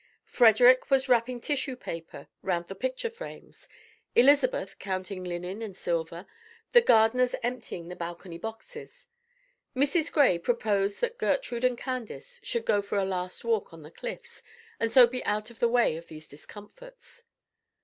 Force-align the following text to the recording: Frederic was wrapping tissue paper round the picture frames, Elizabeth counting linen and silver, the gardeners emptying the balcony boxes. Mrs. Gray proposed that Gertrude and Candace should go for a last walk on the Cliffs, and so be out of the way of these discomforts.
Frederic 0.25 0.89
was 0.89 1.07
wrapping 1.07 1.39
tissue 1.39 1.75
paper 1.75 2.27
round 2.41 2.65
the 2.65 2.73
picture 2.73 3.07
frames, 3.11 3.69
Elizabeth 4.15 4.79
counting 4.79 5.23
linen 5.23 5.61
and 5.61 5.77
silver, 5.77 6.25
the 6.71 6.81
gardeners 6.81 7.35
emptying 7.43 7.87
the 7.87 7.95
balcony 7.95 8.39
boxes. 8.39 9.05
Mrs. 9.75 10.11
Gray 10.11 10.39
proposed 10.39 11.01
that 11.01 11.19
Gertrude 11.19 11.63
and 11.63 11.77
Candace 11.77 12.39
should 12.41 12.65
go 12.65 12.81
for 12.81 12.97
a 12.97 13.05
last 13.05 13.43
walk 13.45 13.71
on 13.73 13.83
the 13.83 13.91
Cliffs, 13.91 14.41
and 14.79 14.91
so 14.91 15.05
be 15.05 15.23
out 15.23 15.51
of 15.51 15.59
the 15.59 15.69
way 15.69 15.95
of 15.97 16.07
these 16.07 16.27
discomforts. 16.27 17.23